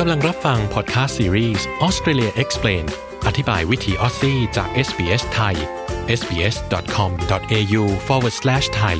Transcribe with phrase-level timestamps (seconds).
[0.00, 2.84] ณกำลังรับฟังพอดแคสต์ซีรีส์ Australia Explain
[3.26, 5.56] อธิบายวิถีออสซี่จาก SBS ไทย
[6.18, 8.96] sbs.com.au forward slash thai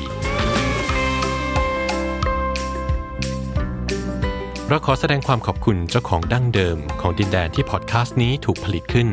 [4.67, 9.07] เราขอแสดงความขอบคุณเจ้าของดั้งเดิมของดินแดนที่พอดแคสต์นี้ถูกผลิตขึ้น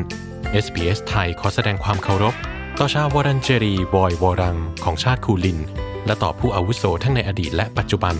[0.65, 2.35] SBS ไทยขอแสดงความเคารพ
[2.79, 5.59] ต่อชาววอรันเจรีวอยวอรัง ของชาติคูลิน
[6.05, 8.17] และต่อผู้อาวุโสทั้งในอดีตและปัจจุบัน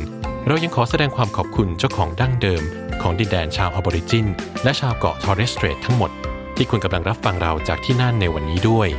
[0.48, 2.64] เรายังขอแสดงความขอบคุณเจ้าของดั้งเดิม
[3.02, 4.28] ของดินแดนชาวอบอริจิน
[4.64, 6.12] และชาวเกาะทอร์เรสเตรททั้งหมด
[6.56, 8.90] ที่คุณกำลังรับฟังเราจากที่นั่นในวันนี้ด้วย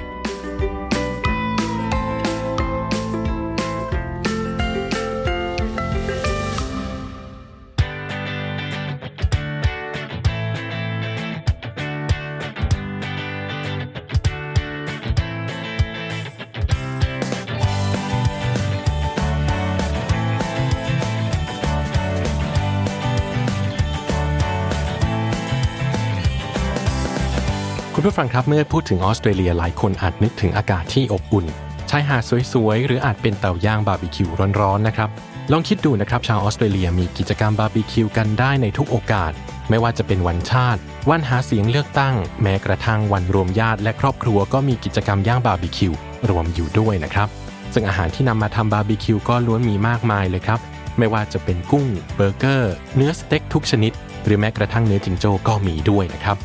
[28.02, 31.46] คุณผู้ฟังครับเมื่อพูดถึงออสเตรเลียหลายคนอาจนึกถึงอากาศที่อบอุ่น
[31.90, 34.28] ชายหาดสวยๆ หรืออาจเป็นเตาย่างบาร์บีคิว
[34.60, 35.08] ร้อนๆนะครับ
[35.52, 39.32] ลองคิดดูนะครับชาวออสเตรเลียมีกิจกรรมบาร์บีคิวกันได้ในทุกโอกาส
[39.70, 45.92] ไม่ว่าจะเป็นวันชาติ วันหาเสียงเลือกตั้ง แม้กระทั่งวันรวมญาติและครอบครัวก็มีกิจกรรมย่างบาร์บีคิว
[46.30, 47.28] รวมอยู่ด้วยนะครับ
[47.74, 50.60] ซึ่งอาหารที่นำมาทำบาร์บีคิวก็ล้วนมีมากมายเลยครับ
[50.98, 53.92] ไม่ว่าจะเป็นกุ้งเบอร์เกอร์ เนื้อสเต็กทุกชนิด
[54.24, 56.38] หรือแม้กระทั่งเนื้อจิงโจ้ก็มีด้วยนะครับ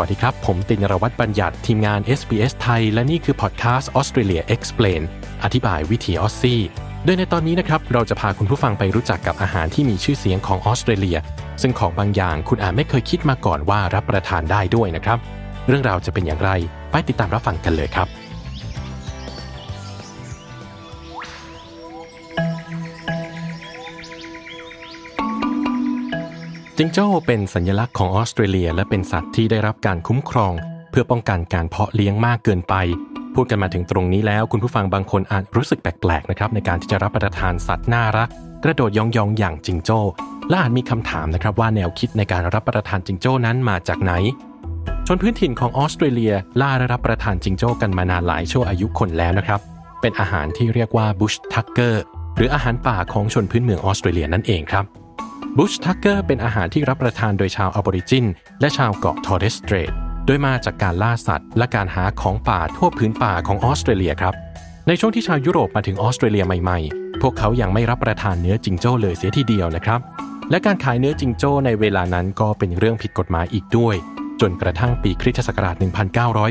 [0.00, 5.02] วัสดีครับ ผมตินรวัตรบัญญัติทีมงาน SBS ไทย และนี่คือพอดแคสต์ Australia Explain
[5.44, 6.60] อธิบายวิถีออสซี่
[7.04, 11.18] โดยในตอนนี้นะครับ เราจะพาคุณผู้ฟังไปรู้จักกับอาหารที่มีชื่อเสียงของออสเตรเลีย
[11.62, 15.18] ซึ่งของบางอย่างคุณอาจไม่เคยคิดมาก่อนว่ารับประทานได้ด้วยนะครับ
[15.68, 16.50] เรื่องราวจะเป็นอย่างไร
[16.90, 18.08] ไปติดตามรับฟังกันเลยครับ
[26.80, 30.52] จิงโจ้เป็นสัญลักษณ์ของออสเตรเลีย และเป็นสัตว์ที่ได้รับการคุ้มครอง
[30.90, 32.74] เพื่อป้องกันการเพาะเลี้ยงมากเกินไป
[33.34, 38.28] พูดกันมาถึงตรงนี้แล้ว คุณผู้ฟังบางคนอาจรู้สึกแปลกๆนะครับในการที่จะรับประทานสัตว์น่ารัก
[38.64, 39.98] กระโดดยองๆอย่างจิงโจ้
[40.48, 44.12] และอาจมีคำถามนะครับว่าแนวคิดในการรับประทานจิงโจ้นั้นมาจากไหน
[45.06, 49.60] ชนพื้นถิ่นของออสเตรเลียล่าและรับประทานจิงโจ้กันมานานหลายชั่วอายุคนแล้วนะครับ
[50.00, 52.02] เป็นอาหารที่เรียกว่าบุชทักเกอร์
[52.36, 54.86] หรืออาหารป่าของชนพื้นเมืองออสเตรเลียนั่นเองครับ
[55.60, 58.26] bush tucker เป็นอาหารที่รับประทานโดยชาวอะบอริจิน
[58.60, 59.92] และชาวเกาะทอร์เรสสเตรท
[60.26, 64.34] โดยมาจากการล่าสัตว์ และการหาของป่าทั่วพื้นป่าของออสเตรเลียครับ
[64.88, 70.00] ในช่วงที่ชาวยุโรปมาถึงออสเตรเลียใหม่ๆ พวกเขายังไม่รับประทานเนื้อจิงโจ้เลยเสียทีเดียวนะครับ
[70.50, 73.96] และการขายเนื้อจิงโจ้ในเวลานั้นก็เป็นเรื่องผิดกฎหมายอีกด้วย
[74.40, 75.76] จนกระทั่งปีคริสตศักราช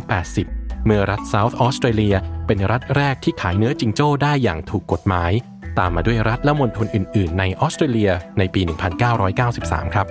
[0.05, 2.15] 1980 เมื่อรัฐเซาท์ออสเตรเลีย
[2.47, 5.31] เป็นรัฐแรกที่ขายเนื้อจิงโจ้ได้อย่างถูกกฎหมาย
[5.79, 8.61] ตามมาด้วยรัฐและมณฑลอื่น ๆ ในออสเตรเลียในปี
[9.27, 10.07] 1993 ครับ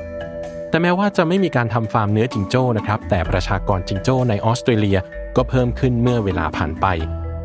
[0.71, 4.99] แต่แม้ว่าจะไม่มีการทำฟาร์มเนื้อจิงโจ้นะครับ แต่ประชากรจิงโจ้ในออสเตรเลีย
[5.37, 6.87] ก็เพิ่มขึ้นเมื่อเวลาผ่านไป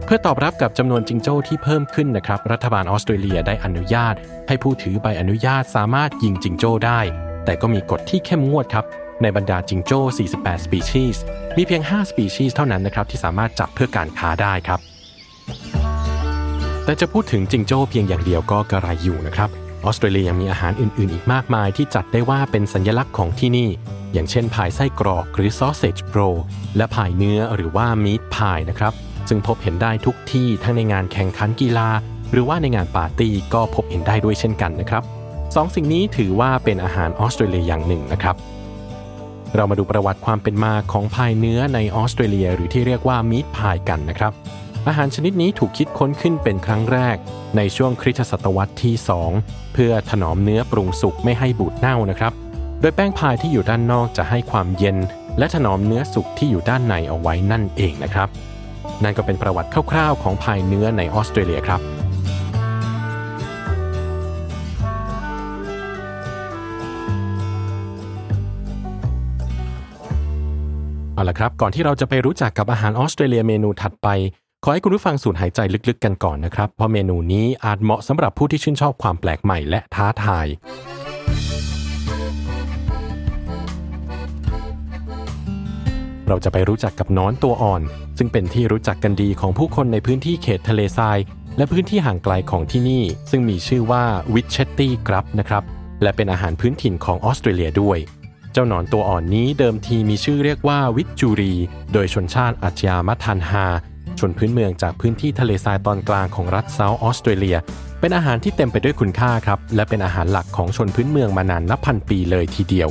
[0.05, 4.15] เพื่อตอบรับกับจำนวนจิงโจ้ที่เพิ่มขึ้นนะครับ รัฐบาลออสเตรเลียได้อนุญาต
[4.47, 6.99] ให้ผู้ถือใบอนุญาตสามารถยิงจิงโจ้ได้
[7.45, 8.85] แต่ก็มีกฎที่เข้มงวดครับ
[9.21, 9.99] ในบรรดาจิงโจ้
[10.33, 11.23] 48 สปีชีส์
[11.57, 14.91] มีเพียง 5 สปีชีส์เท่านั้นนะครับที่สามารถจับเพื่อการค้าได้ครับ
[16.85, 19.49] แต่จะพูดถึงจิงโจ้เพียงอย่างเดียวก็กระไรอยู่นะครับ
[19.85, 23.69] ออสเตรเลียยังมีอาหารอื่นๆ อีกมากมายที่จัดได้ว่าเป็นสัญลักษณ์ของที่นี่
[24.13, 26.19] อย่างเช่นพายไส้กรอกหรือ sausage roll
[26.77, 28.93] และพายเนื้อหรือว่า meat pie นะครับ
[29.29, 31.89] ซึ่งพบเห็นได้ทุกที่ทั้งในงานแข่งขันกีฬา
[32.31, 35.03] หรือว่าในงานปาร์ตี้ก็พบเห็นได้ด้วยเช่นกันนะครับ
[35.55, 38.35] สองสิ่งนี้ถือว่าเป็นอาหารออสเตรเลียอย่างหนึ่งนะครับ
[39.55, 44.33] เรามาดูประวัติความเป็นมาของพายเนื้อในออสเตรเลีย หรือที่เรียกว่ามีทพายกันนะครับ
[44.87, 47.17] อาหารชนิดนี้ถูกคิดค้นขึ้นเป็นครั้งแรก
[47.57, 48.95] ในช่วงคริสตศตวรรษที่
[49.35, 52.33] 2 เพื่อถนอมเนื้อปรุงสุกไม่ให้บูดเน่านะครับ
[52.79, 54.97] โดยแป้งพายที่อยู่ด้านนอกจะให้ความเย็น
[55.37, 58.29] และถนอมเนื้อสุกที่อยู่ด้านในเอาไว้นั่นเองนะครับ
[59.03, 61.81] นั่นก็เป็นประวัติคร่าวๆ ของพายเนื้อในออสเตรเลียครับ
[71.16, 74.09] เอาละครับ ก่อนที่เราจะไปรู้จักกับอาหารออสเตรเลียเมนูถัดไป
[74.66, 75.59] ขอให้คุณผู้ฟังสูดหายใจ
[75.90, 80.47] ลึกๆกันก่อนนะครับ เพราะเมนูนี้อาจเหมาะสำหรับผู้ที่ชื่นชอบความแปลกใหม่และท้าทาย
[86.28, 87.81] เราจะไปรู้จักกับน้อนตัวอ่อน
[88.17, 91.19] ซึ่งเป็นที่รู้จักกันดีของผู้คนในพื้นที่เขตทะเลทราย
[91.58, 94.03] และพื้นที่ห่างไกลของที่นี่ ซึ่งมีชื่อว่า
[94.34, 95.63] วิชเชตตี้กรับนะครับ
[96.02, 97.97] และเป็นอาหารพื้นถิ่นของออสเตรเลียด้วย
[98.53, 101.53] เจ้าหนอนตัวอ่อนนี้เดิมทีมีชื่อเรียกว่าวิจจูรี
[101.93, 103.66] โดยชนชาติอัจยามัทันฮา
[104.19, 107.58] ชนพื้นเมืองจากพื้นที่ทะเลทรายตอนกลางของรัฐเซาท์ออสเตรเลีย
[107.99, 112.90] เป็นอาหารที่เต็มไปด้วยคุณค่าครับ และเป็นอาหารหลักของชนพื้นเมืองมานานนับพันปีเลยทีเดียว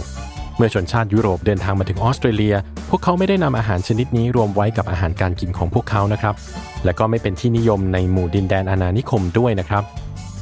[0.56, 2.55] เมื่อชนชาติยุโรปเดินทางมาถึงออสเตรเลีย
[2.88, 6.34] พวกเขาไม่ได้นำอาหารชนิดนี้รวมไว้กับอาหารการกินของพวกเขานะครับ
[6.84, 9.82] และก็ไม่เป็นที่นิยมในหมู่ดินแดนอาณานิคมด้วยนะครับ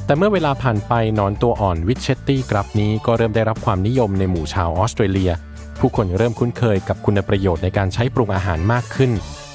[0.05, 5.31] แต่เมื่อเวลาผ่านไปนอนตัวอ่อนวิชเชตตี้กรับนี้ก็เริ่มได้รับความนิยมในหมู่ชาวออสเตรเลีย
[5.79, 9.11] ผู้คนเริ่มคุ้นเคยกับคุณประโยชน์ในการใช้ปรุงอาหารมากขึ้น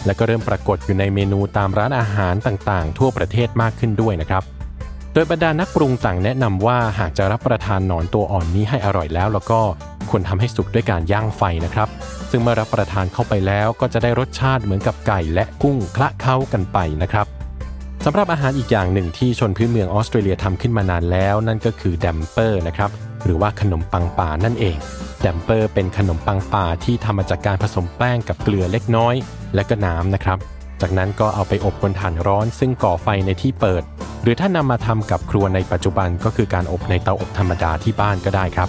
[0.07, 4.43] และก็เริ่มปรากฏอยู่ในเมนูตามร้านอาหารต่างๆ ทั่วประเทศมากขึ้นด้วยนะครับ
[5.13, 9.61] โดยบรรดานักปรุงต่างแนะนำว่าหากจะรับประทานหนอนตัวอ่อนนี้ให้อร่อยแล้ว แล้วก็
[10.11, 11.89] ควรทำให้สุกด้วยการย่างไฟนะครับ
[12.31, 17.27] ซึ่งเมื่อรับประทานเข้าไปแล้วก็จะได้รสชาติเหมือนกับไก่และกุ้งคละเข้ากันไปนะครับ
[18.05, 22.91] สำหรับอาหารอีกอย่างหนึ่งที่ชนพื้นเมืองออสเตรเลียทำขึ้นมานานแล้ว นั่นก็คือแดมเปอร์นะครับ
[23.25, 24.77] หรือว่าขนมปังป่านั่นเอง
[25.21, 29.15] แดมเปอร์เป็นขนมปังป่าที่ทำมาจากการผสมแป้งกับเกลือเล็กน้อย
[29.55, 30.39] และก็น้ำนะครับ
[30.81, 33.83] จากนั้นก็เอาไปอบบนถ่านร้อน ซึ่งก่อไฟในที่เปิด
[34.23, 38.69] หรือถ้านำมาทำกับครัวในปัจจุบันก็คือการอบในเตาอบธรรมดาที่บ้านก็ได้ครับ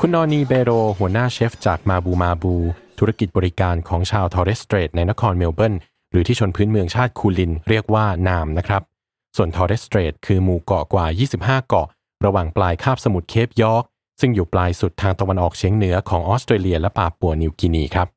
[0.00, 2.54] คุณนอนีเบโร หัวหน้าเชฟจากมาบูมาบู
[3.00, 5.74] ธุรกิจบริการของชาวทอร์เรสสเตรทในนครเมลเบิร์น
[6.10, 8.82] หรือที่ชนพื้นเมืองชาติคูลินเรียกว่านาร์มนะครับ
[9.36, 11.06] ส่วนทอร์เรสสเตรทคือหมู่เกาะกว่า
[11.36, 11.88] 25 เกาะ
[12.24, 13.84] ระหว่างปลายคาบสมุทรเคปยอร์ก
[14.20, 18.08] ซึ่งอยู่ปลายสุดทางตะวันออกเฉียงเหนือของออสเตรเลียและปาปัวนิวกินีครับ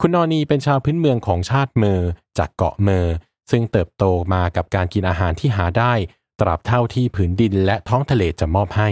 [0.00, 3.14] คุณนอนีเป็นชาวพื้นเมืองของชาติเมอร์จากเกาะเมอร์
[3.50, 4.04] ซึ่งเติบโต
[4.34, 5.92] มากับการกินอาหารที่หาได้
[6.40, 8.90] ตราบเท่าที่ผืนดินและท้องทะเลจะมอบให้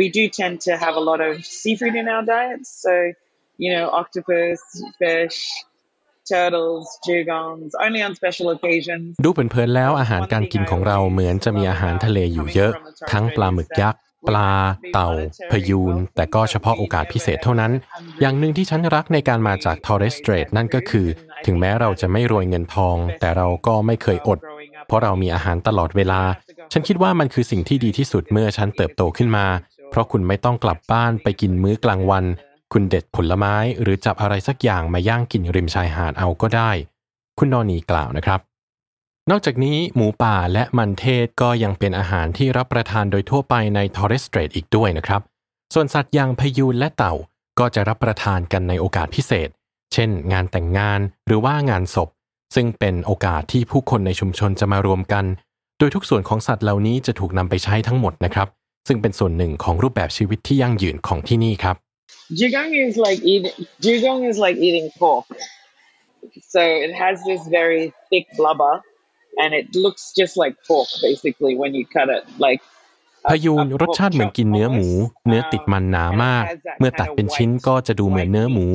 [0.00, 2.68] we do tend to have a lot of seafood in our diets.
[2.84, 2.92] So,
[3.62, 4.60] you know, octopus,
[4.98, 5.38] fish,
[6.30, 9.04] turtles, dugongs, only on special occasions.
[9.24, 12.72] ดูเผินๆแล้วอาหารการกินของเราเหมือนจะมีอาหารทะเลอยู่เยอะ
[13.12, 14.52] ทั้งปลาหมึกยักษ์ปลา
[14.92, 15.10] เต่า
[15.50, 17.72] พยูน แต่ก็เฉพาะโอกาสพิเศษเท่านั้น
[18.20, 21.06] อย่างหนึ่งที่ฉันรักในการมาจากทอร์เรสเตรทนั่นก็คือ
[21.46, 24.38] ถึงแม้เราจะไม่รวยเงินทอง แต่เราก็ไม่เคยอด
[24.86, 26.20] เพราะเรามีอาหารตลอดเวลา
[26.72, 29.46] ฉันคิดว่ามันคือสิ่งที่ดีที่สุดเมื่อฉันเติบโตขึ้นมา
[29.90, 32.24] เพราะคุณไม่ต้องกลับบ้านไปกินมื้อกลางวัน
[32.72, 36.70] คุณเด็ดผลไม้หรือจับอะไรสักอย่างมาย่างกินริมชายหาดเอาก็ได้
[37.38, 38.40] คุณนอนีกล่าวนะครับ
[39.30, 45.20] นอกจากนี้หมูป่าและมันเทศก็ยังเป็นอาหารที่รับประทานโดยทั่วไปในทอร์เรสเตรทอีกด้วยนะครับ
[45.74, 47.14] ส่วนสัตว์อย่างพยูนและเต่า
[47.58, 49.48] ก็จะรับประทานกันในโอกาสพิเศษ
[49.92, 52.08] เช่น งานแต่งงานหรือว่างานศพ
[52.54, 55.24] ซึ่งเป็นโอกาสที่ผู้คนในชุมชนจะมารวมกัน
[55.78, 58.48] โดยทุกส่วนของสัตว์เหล่านี้จะถูกนำไปใช้ทั้งหมดนะครับ
[58.88, 61.76] ซึ่งเป็นส่วนหนึ่งของรูปแบบชีวิตที่ยั่งยืนของที่นี่ครับ
[62.38, 65.26] Dugong is like eating dugong is like eating pork
[66.52, 68.74] so it has this very thick blubber
[69.40, 72.60] and it looks just like pork basically when you cut it like
[73.30, 74.88] พยูนรสชาติเหมือนกินเนื้อหมู
[75.26, 76.44] เนื้อติดมันหนามาก
[76.78, 78.66] เมื่อตัดเป็นชิ้นก็จะดูเหมือนเนื้อหมู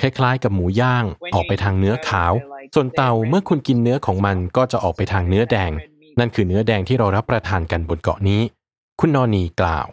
[0.00, 1.04] คล้ายๆ กับหมูย่าง
[1.34, 2.32] ออกไปทางเนื้อขาว
[2.74, 5.70] ส่วนเต่าเมื่อคุณกินเนื้อของมันก็จะออกไปทางเนื้อแดง
[6.18, 8.40] นั่นคือเนื้อแดงที่เรารับประทานกันบนเกาะนี้
[9.00, 9.86] คุณนอนีกล่าว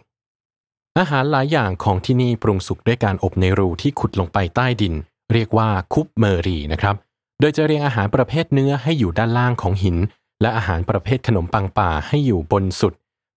[0.98, 4.94] อาหารหลายอย่างของที่นี่ปรุงสุกด้วยการอบในรูที่ขุดลงไปใต้ดิน
[5.32, 6.94] เรียกว่าคุปเมอรีนะครับ
[7.40, 9.96] โดยจะเรียงอาหารประเภทเนื้อให้อยู่ด้านล่างของหิน
[10.42, 12.92] และอาหารประเภทขนมปังป่าให้อยู่บนสุด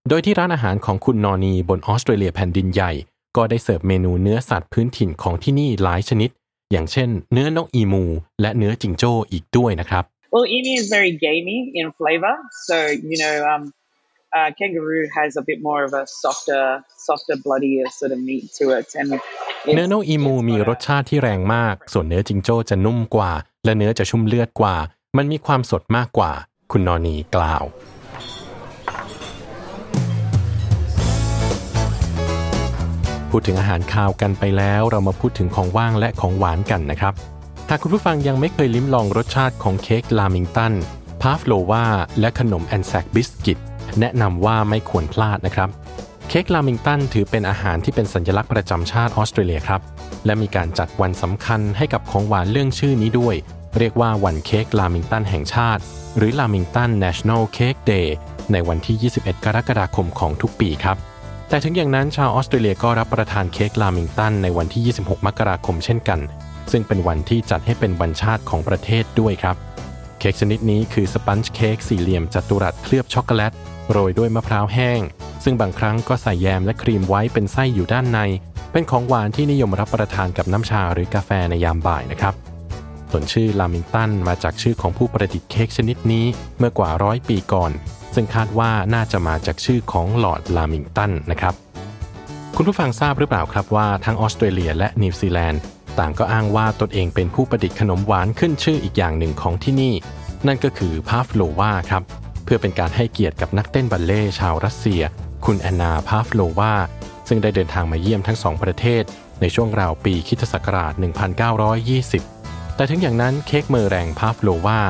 [0.08, 2.92] โดยที่ร้านอาหารของคุณนอนีบนออสเตรเลียแผ่นดินใหญ่
[3.36, 6.30] ก็ได้เสิร์ฟเมนูเนื้อสัตว์พื้นถิ่นของที่นี่หลายชนิด
[6.72, 8.04] อย่างเช่น เนื้อนกอีมู
[8.40, 12.34] และเนื้อจิงโจ้อีกด้วยนะครับ Well, emu is very gamey in flavor,
[12.68, 12.76] so
[13.10, 13.62] you know um,
[14.34, 18.64] uh, kangaroo has a bit more of a softer, softer, bloodier sort of meat to
[18.78, 18.86] it.
[19.00, 19.10] And
[19.74, 23.32] เนื้อนกอีมูมีรสชาติที่แรงมาก ส่วนเนื้อจิงโจ้จะนุ่มกว่า
[23.64, 24.76] และเนื้อจะชุ่มเลือดกว่า
[25.16, 26.32] มันมีความสดมากกว่า
[26.72, 27.64] คุณนอนีกล่าว
[33.30, 37.14] พูดถึงอาหารคาวกันไปแล้ว เรามาพูดถึงของว่างและของหวานกันนะครับ
[37.70, 40.72] หากคุณผู้ฟังยังไม่เคยลิ้มลองรสชาติของเค้กลามิงตัน
[41.22, 41.86] พาฟโลวา
[42.20, 43.60] และขนมแอนแซกบิสกิต
[44.00, 45.68] แนะนำว่าไม่ควรพลาดนะครับ
[46.28, 49.80] เค้กลามิงตันถือเป็นอาหารที่เป็นสัญลักษณ์ประจำชาติออสเตรเลียครับ
[50.26, 53.34] และมีการจัดวันสำคัญให้กับของหวานเลื่องชื่อนี้ด้วย
[53.78, 55.82] เรียกว่าวันเค้กลามิงตันแห่งชาติ
[56.16, 58.08] หรือลามิงตัน National Cake Day
[58.52, 60.96] ในวันที่ 21 กรกฎาคมของทุกปีครับ
[61.48, 66.20] แต่ถึงอย่างนั้นชาวออสเตรเลียก็รับประทานเค้กลามิงตันในวันที่ 26 มกราคมเช่นกัน
[66.72, 69.56] ซึ่งเป็นวันที่จัดให้เป็นวันชาติของประเทศด้วยครับ
[70.18, 73.52] เค้กชนิดนี้คือ sponge cake สี่เหลี่ยมจัตุรัสเคลือบช็อกโกแลต
[73.90, 75.00] โรยด้วยมะพร้าวแห้ง
[75.44, 78.18] ซึ่งบางครั้งก็ใส่แยมและครีมไว้เป็นไส้อยู่ด้านใน
[78.72, 82.34] เป็นของหวานที่นิยมรับประทานกับน้ำชาหรือกาแฟในยามบ่ายนะครับ
[83.10, 86.26] ส่วนชื่อลามิงตันมาจากชื่อของผู้ประดิษฐ์เค้กชนิดนี้
[86.58, 87.70] เมื่อกว่าร้อยปีก่อน
[88.14, 91.54] ซึ่งคาดว่าน่าจะมาจากชื่อของลอร์ดลามิงตันนะครับ
[92.56, 95.60] คุณผู้ฟังทราบหรือเปล่าครับว่าทั้งออสเตรเลียและนิวซีแลนด์
[95.98, 99.94] ต่างก็อ้างว่าตนเองเป็นผู้ประดิษฐ์ขนมหวานขึ้นชื่ออีกอย่างหนึ่งของที่นี่
[100.46, 102.02] นั่นก็คือพาฟโลวาครับ
[102.44, 105.02] เพื่อเป็นการให้เกียรติกับนักเต้นบัลเลต์ชาวรัสเซีย
[105.44, 106.74] คุณแอนนาพาฟโลวา
[107.28, 109.02] ซึ่งได้เดินทางมาเยี่ยมทั้งสองประเทศ
[109.40, 110.92] ในช่วงราวปีคริสต์ศักราช
[111.84, 114.80] 1920 แต่ถึงอย่างนั้นเค้กเมอร์แรงพาฟโลวา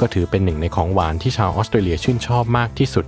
[0.00, 3.04] ก็ถือเป็นหนึ่งในของหวานที่ชาวออสเตรเลียชื่นชอบมากที่สุด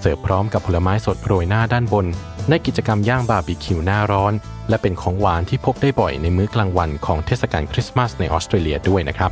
[0.00, 2.06] เสิร์ฟพร้อมกับผลไม้สดโรยหน้าด้านบน
[2.48, 4.32] ในกิจกรรมย่างบาร์บีคิวหน้าร้อน
[4.68, 9.30] และเป็นของหวานที่พบได้บ่อยในมื้อกลางวันของเทศกาลคริสต์มาสในออสเตรเลียด้วยนะครับ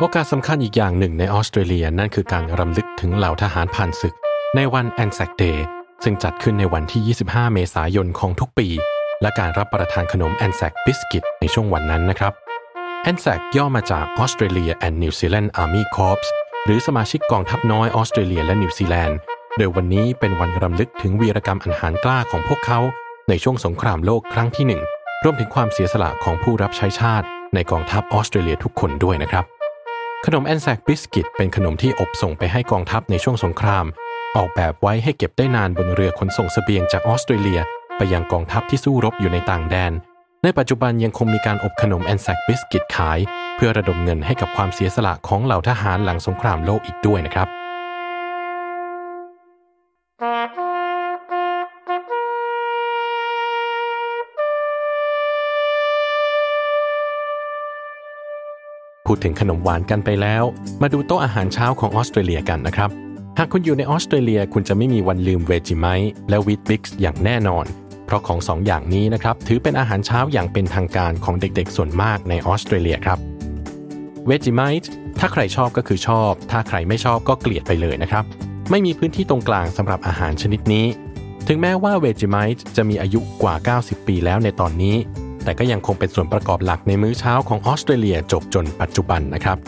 [0.00, 4.14] โอกาสสำคัญอีกอย่างหนึ่งในออสเตรเลียนั่นคือการรำลึกถึงเหล่าทหารผ่านศึก
[4.56, 5.66] ในวันแอนแซก Day
[6.04, 8.68] ซึ่งจัดขึ้นในวันที่ 25 เมษายนของทุกปี
[9.22, 12.32] และการรับประทานขนมแอนแซกบิสกิตในช่วงวันนั้นนะครับ
[13.02, 16.26] แอนแซกย่อมาจาก Australia and New Zealand Army Corps
[16.64, 19.18] หรือสมาชิกกองทัพน้อยออสเตรเลียและนิวซีแลนด์
[19.56, 22.80] โดยวันนี้เป็นวันรำลึกถึงวีรกรรมอันหาญกล้าของพวกเขา
[23.28, 24.82] ในช่วงสงครามโลกครั้งที่หนึ่ง
[25.24, 29.44] รวมถึงความเสียสละของผู้รับใช้ชาติในกองทัพออสเตรเลียทุกคนด้วยนะครับ
[30.28, 33.86] ขนมแอนแซกบิสกิตเป็นขนมที่อบส่งไปให้กองทัพในช่วงสงคราม
[34.36, 37.60] ออกแบบไว้ให้เก็บได้นานบนเรือขนส่งเสบียงจากออสเตรเลีย
[37.96, 39.92] ไปยังกองทัพที่สู้รบอยู่ในต่างแดน
[40.42, 43.18] ในปัจจุบันยังคงมีการอบขนมแอนแซกบิสกิตขาย
[43.56, 47.48] เพื่อระดมเงินให้กับความเสียสละของเหล่าทหารหลังสงครามโลกอีกด้วยนะครับ
[59.14, 60.44] ดถึงขนมหวานกันไปแล้ว
[60.82, 62.90] มาดูโต๊ะอาหารเช้าของออสเตรเลียกันนะครับ
[63.38, 67.64] หากคุณอยู่ในออสเตรเลียคุณจะไม่มีวันลืมเวจิไมต์และวิตบิกส์อย่างแน่นอน
[68.06, 73.18] เพราะของสองอย่างนี้นะครับถือเป็นอาหารเช้าอย่างเป็นทางการของเด็กๆ ส่วนมากในออสเตรเลียครับ
[74.26, 78.24] เวจิไมต์ถ้าใครชอบก็คือชอบ ถ้าใครไม่ชอบก็เกลียดไปเลยนะครับ
[78.70, 80.86] ไม่มีพื้นที่ตรงกลางสำหรับอาหารชนิดนี้
[81.48, 84.96] ถึงแม้ว่าเวจิไมต์จะมีอายุกว่า 90 ปีแล้วในตอนนี้
[85.44, 89.58] แต่ก็ยังคงเป็นส่วนประกอบหลักในมื้อเช้าของออสเตรเลียจวบจนปัจจุบันนะครับ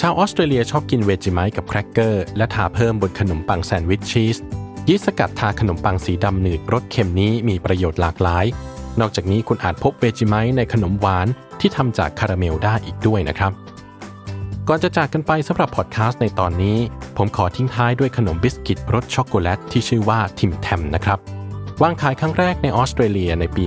[0.00, 4.36] ชาวออสเตรเลียชอบกิน Vegemite กับแครกเกอร์และทาเพิ่มบนขนมปังแซนด์วิชชีส
[4.88, 8.44] ยีสต์สกัดทาขนมปังสีดำหนืดรสเค็มนี้มีประโยชน์หลากหลาย
[9.00, 11.26] นอกจากนี้คุณอาจพบ Vegemite ในขนมหวาน
[11.60, 13.52] ที่ทำจากคาราเมลได้อีกด้วยนะครับ
[14.68, 16.78] ก่อนจะจากกันไปสำหรับพอดแคสต์ในตอนนี้
[17.16, 21.39] ผมขอทิ้งท้ายด้วยขนมบิสกิตรสช็อกโกแลตที่ชื่อว่า Tim Tam นะครับ
[21.84, 23.64] วางขายครั้งแรกในออสเตรเลียในปี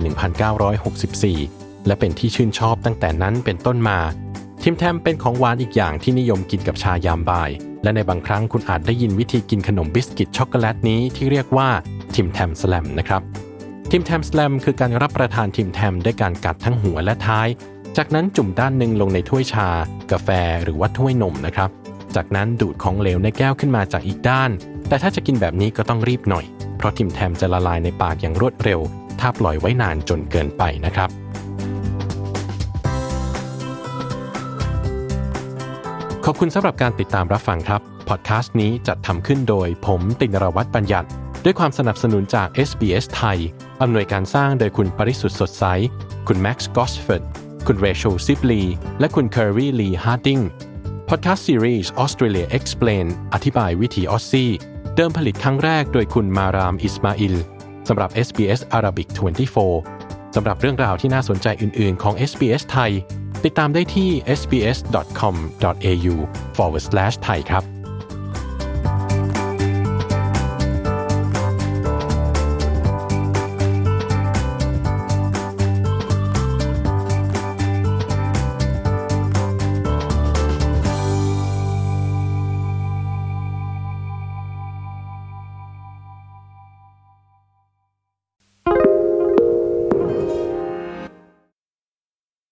[0.71, 3.99] 1964 และเป็นที่ชื่นชอบตั้งแต่นั้นเป็นต้นมา
[4.63, 7.49] Tim Tam เป็นของหวานอีกอย่างที่นิยมกินกับชายามบ่าย
[7.83, 11.69] และในบางครั้งคุณอาจได้ยินวิธีกินขนมบิสกิตช็อกโกแลตนี้ที่เรียกว่า
[12.15, 13.21] Tim Tam Slam นะครับ
[13.91, 17.47] Tim Tam Slam คือการรับประทาน Tim Tam ด้วยการกัดทั้งหัวและท้าย
[17.97, 19.69] จากนั้นจุ่มด้านหนึ่งลงในถ้วยชา
[20.11, 20.29] กาแฟ
[20.63, 21.69] หรือว่าถ้วยนมนะครับ
[22.15, 24.49] จากนั้นดูดของเหลวในแก้วขึ้นมาจากอีกด้าน
[24.87, 26.45] แต่ถ้าจะกินแบบนี้ก็ต้องรีบหน่อย
[26.83, 28.79] เพราะ Tim Tam จะละลายในปากอย่างรวดเร็ว
[29.19, 31.09] ถ้าปล่อยไว้นานจนเกินไปนะครับ
[36.25, 41.07] ขอบคุณสำหรับการติดตามรับฟังครับ พอดแคสต์นี้จัดทำขึ้นโดยผมตินรวัตรบัญญัติ
[41.43, 43.39] ด้วยความสนับสนุนจาก SBS ไทย
[43.81, 45.65] อำนวยการสร้างโดยคุณปริสุทธ์สดใส
[46.27, 47.23] คุณแม็กซ์กอสเฟอร์ด
[47.67, 48.61] คุณเรเชลซิปลี
[48.99, 50.39] และคุณเคอร์รีลีฮาร์ดิง
[51.09, 54.51] พอดแคสต์ซีรีส์ Australia Explain อธิบายวิถีออสซี่
[54.95, 57.35] เดิมผลิตครั้งแรกโดยคุณมารามอิสมาอิล
[57.87, 59.07] สำหรับ SBS Arabic
[59.71, 62.91] 24 สำหรับเรื่องราวที่น่าสนใจอื่น ๆ ของ SBS ไทย
[63.45, 64.09] ติดตามได้ที่
[64.39, 66.15] sbs.com.au
[66.55, 67.72] forward slash ไทยครับ